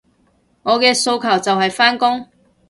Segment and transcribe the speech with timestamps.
[0.63, 2.27] 我嘅訴求就係返工